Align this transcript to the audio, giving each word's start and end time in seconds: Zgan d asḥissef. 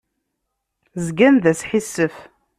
Zgan 1.05 1.35
d 1.43 1.45
asḥissef. 1.51 2.15